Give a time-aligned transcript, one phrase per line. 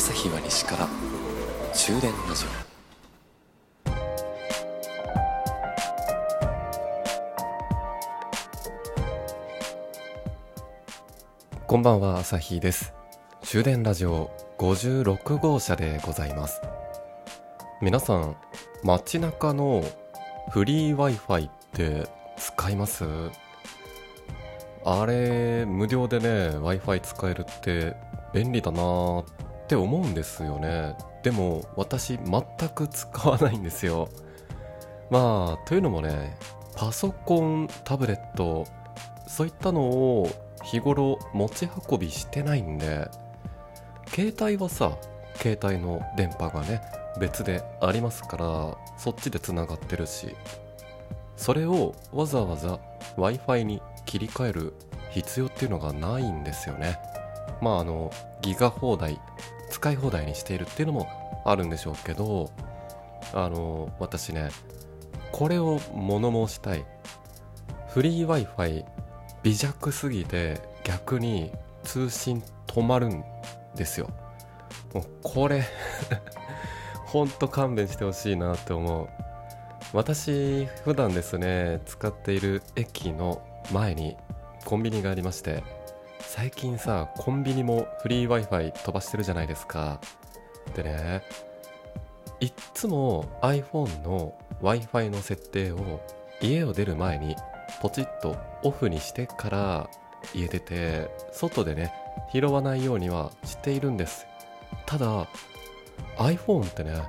[0.00, 0.88] 始から
[1.72, 2.48] 終電ラジオ
[11.66, 12.92] こんばんは朝日です。
[13.42, 16.60] 終電ラジオ56号車でございます。
[17.80, 18.36] 皆さん
[18.82, 19.84] 街中の
[20.50, 23.04] フリー Wi-Fi って使います？
[24.84, 27.94] あれ無料でね Wi-Fi 使えるって
[28.32, 29.24] 便利だなっ
[29.64, 30.94] って思うんですよね。
[31.22, 34.08] でも私全く使わないんですよ。
[35.10, 36.36] まあというのもね
[36.76, 38.66] パソコンタブレット
[39.26, 40.30] そういったのを
[40.62, 43.08] 日頃持ち運びしてないんで
[44.08, 44.96] 携帯はさ
[45.36, 46.80] 携帯の電波がね
[47.18, 50.34] 別でありますからそっちでつながってるし
[51.36, 52.78] それをわざわざ
[53.16, 54.74] w i f i に切り替える
[55.10, 56.98] 必要っていうのがないんですよね。
[57.60, 59.20] まああのギガ放題
[59.70, 61.08] 使い放題にしているっていうのも
[61.44, 62.50] あるんでしょうけど
[63.32, 64.50] あの私ね
[65.32, 66.84] これを物申したい。
[67.88, 68.84] フリー Wi-Fi
[69.44, 71.52] 微弱すぎて逆に
[71.84, 73.24] 通信止まるん
[73.76, 74.10] ですよ。
[74.92, 75.64] もうこれ
[77.06, 79.08] ほんと勘弁してほしいなって思う。
[79.92, 83.42] 私普段ですね使っている駅の
[83.72, 84.16] 前に
[84.64, 85.62] コンビニがありまして
[86.26, 90.00] 最近さコンビニもフリー Wi-Fi 飛ばしてるじゃないですか。
[90.74, 91.22] でね
[92.40, 96.00] いっつも iPhone の Wi-Fi の設定を
[96.40, 97.36] 家を出る前に
[97.80, 99.90] ポチッとオフにしてから
[100.34, 101.92] 家出て外でね
[102.32, 104.26] 拾わないようにはしているんです。
[104.86, 105.28] ただ
[106.18, 107.02] iPhone ってね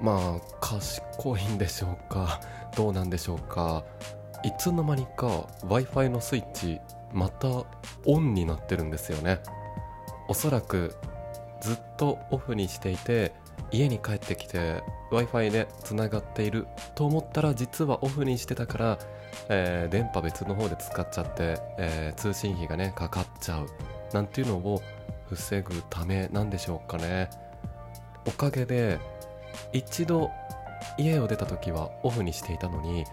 [0.00, 2.40] まあ賢いんでしょうか
[2.76, 3.84] どうなんでしょうか
[4.44, 6.80] いつの間にか w i f i のスイッチ
[7.12, 7.48] また
[8.06, 9.40] オンになってるんですよね。
[10.28, 10.94] おそらく
[11.60, 13.32] ずっとオフにしていて
[13.70, 18.98] 家に帰ってきて w i f i でつながっていると思ったら実はオフにしてたから、
[19.48, 23.66] えー、電波別の方で使っちゃって、えー、通信費がねかかっちゃう
[24.12, 24.82] なんていうのを
[25.28, 27.30] 防ぐためなんでしょうかね。
[28.26, 28.98] おかげで
[29.72, 30.30] 一度
[30.98, 33.04] 家を出た時はオフにしていたのに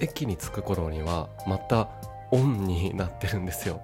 [0.00, 1.88] 駅に着く頃にはまた
[2.30, 3.80] オンになってるんですよ。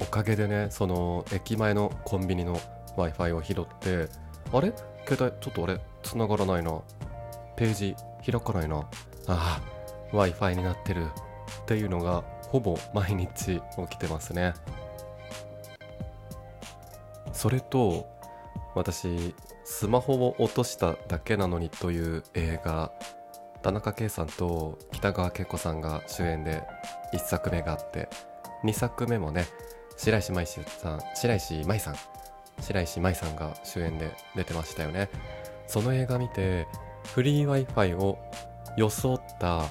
[0.00, 2.60] おかげでねその駅前のコンビニの
[2.96, 4.08] w i f i を拾って
[4.52, 4.72] あれ？
[5.06, 6.80] 携帯ちょっと俺繋がらないな。
[7.56, 8.78] ページ開かないな。
[9.26, 9.60] ああ
[10.12, 11.06] w i f i になってる。
[11.62, 14.54] っていうのがほぼ毎日起きてますね。
[17.32, 18.08] それと
[18.74, 19.34] 私
[19.64, 22.92] スマホを落としただけなのにという映画
[23.66, 26.62] 田中圭さんと北川景子さんが主演で
[27.12, 28.08] 1作目があって
[28.62, 29.44] 2作目もね
[29.96, 31.96] 白石麻衣さん白石麻衣さん
[32.62, 35.10] 白石麻衣さんが主演で出てましたよね。
[35.66, 36.68] その映画見て
[37.12, 38.20] フリー Wi-Fi を
[38.76, 39.64] 装った、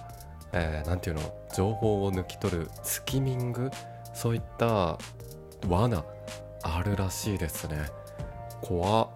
[0.51, 1.21] えー、ていうの
[1.55, 3.71] 情報を抜き取るスキミング
[4.13, 4.97] そういった
[5.69, 6.03] 罠
[6.63, 7.85] あるらしいですね。
[8.61, 9.07] 怖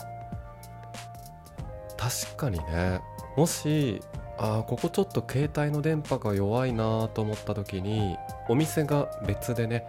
[1.98, 3.02] 確かにね。
[3.36, 4.02] もし
[4.42, 8.16] あここちょっと携帯の電波が弱いなと思った時に
[8.48, 9.86] お店が別でね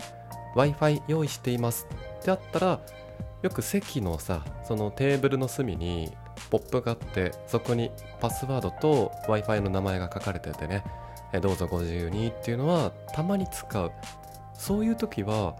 [0.57, 1.87] w i f i 用意しています
[2.21, 2.81] ってあったら
[3.43, 6.13] よく席のさそのテーブルの隅に
[6.51, 10.83] ポップがあってそこにパスワードと w i f i の名前が書かれててね
[11.41, 13.93] どうぞご自由にっていうのはたまに使う。
[14.53, 15.55] そういう時は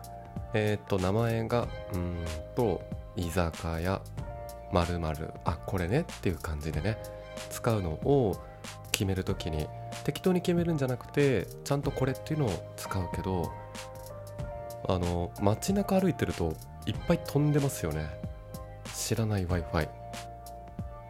[0.53, 2.25] えっ、ー、と名前がうん
[2.57, 2.83] と
[3.15, 4.03] 居酒屋
[4.73, 4.99] まる
[5.45, 6.99] あこれねっていう感じでね
[7.51, 8.37] 使うのを
[9.01, 9.67] 決める時に
[10.05, 13.51] 適当に決めるんじゃなくてちゃんとこれっていうのを使うけど
[14.87, 18.07] あの街中歩いてるといっぱい飛んでますよね。
[18.95, 19.89] 知らない w i f i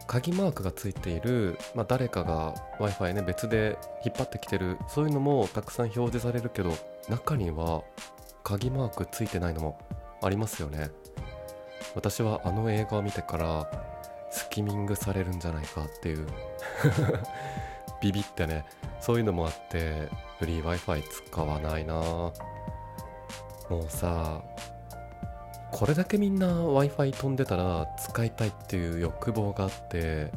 [0.07, 6.73] 鍵マークがついている、まあ、誰かが w i f i ね別で引っ張ってきてるそういうのもたくさん表示されるけど
[7.09, 7.83] 中には
[8.43, 9.79] 鍵マークついてないのも
[10.21, 10.91] ありますよね。
[11.93, 13.69] 私はあの映画を見てから
[14.31, 16.25] スキミングされるんじゃないかっていう。
[18.01, 18.65] ビビってね
[18.99, 20.09] そういうのもあって
[20.39, 21.93] フリー Wi-Fi 使わないな。
[21.93, 22.33] も
[23.71, 24.41] うさ
[25.71, 30.31] これだけみんな Wi-Fi 飛んでたら使いたいっていう欲望があって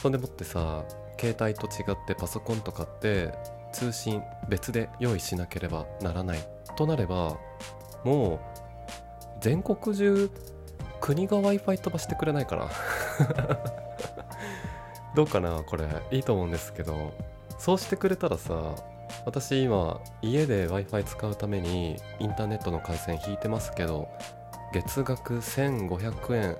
[0.00, 0.84] そんでもってさ
[1.18, 3.34] 携帯と違ってパソコンとかって
[3.72, 6.38] 通信別で用意しなければならない。
[6.76, 7.36] となれば
[8.04, 8.40] もう
[9.40, 10.30] 全国中
[11.00, 12.68] 国が Wi-Fi 飛ばしてくれないかな
[15.14, 15.86] どうかなこれ。
[16.10, 17.12] いいと思うんですけど
[17.58, 18.74] そうしてくれたらさ
[19.26, 24.08] 私今家で w i f i 使うためにインターネットの回線引いてますけど
[24.72, 26.56] 月額1500円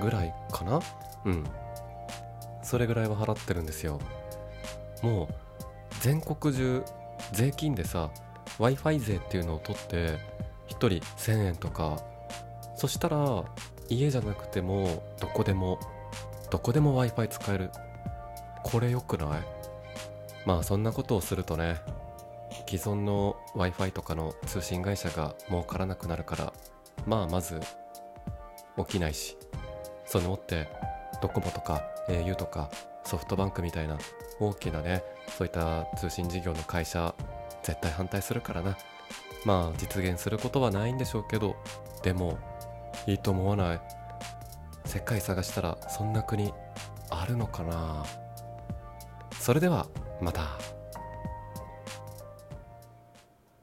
[0.00, 0.80] ぐらいかな？
[1.24, 1.44] うん。
[2.62, 3.98] それぐらいは払ってるんですよ。
[5.02, 5.34] もう
[6.00, 6.84] 全国中
[7.32, 8.10] 税金でさ
[8.58, 10.18] w i f i 税っていうのを取って
[10.68, 11.98] 1人1000円とか。
[12.76, 13.44] そしたら
[13.88, 15.80] 家じゃなくてもどこでも
[16.50, 17.70] どこでも w i f i 使える。
[18.62, 19.42] これ良くない？
[20.46, 21.76] まあそんなことをするとね
[22.66, 26.52] 既存の w i f i とかの通信会社が儲からなくなるから
[27.06, 27.60] まあまず
[28.78, 29.36] 起きないし
[30.06, 30.68] そう思って
[31.20, 32.70] ドコモとか au とか
[33.04, 33.98] ソフトバンクみたいな
[34.40, 35.02] 大きなね
[35.36, 37.14] そういった通信事業の会社
[37.62, 38.76] 絶対反対するからな。
[39.44, 41.56] まあ実現することはないんでしょうけど
[42.02, 42.38] でも
[43.06, 43.80] いいと思わない？
[44.88, 46.54] 世界探したらそんな国
[47.10, 48.06] あるのかな
[49.38, 49.86] それでは
[50.22, 50.77] また。